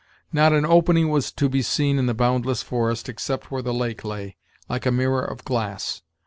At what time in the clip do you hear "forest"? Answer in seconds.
2.63-3.07